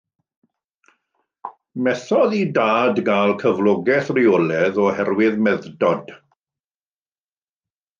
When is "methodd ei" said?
1.89-2.41